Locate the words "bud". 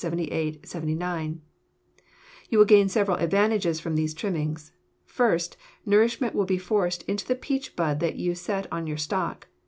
7.75-7.99